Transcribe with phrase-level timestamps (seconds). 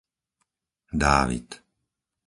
[1.01, 1.47] Dávid